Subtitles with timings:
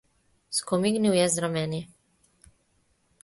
[0.49, 1.85] Skomignil je z rameni.